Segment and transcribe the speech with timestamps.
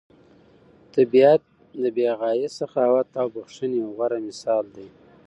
[0.95, 1.41] طبیعت
[1.81, 4.87] د بې غایه سخاوت او بښنې یو غوره مثال دی.